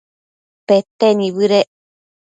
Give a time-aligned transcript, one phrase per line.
[0.65, 1.69] pete nibëdec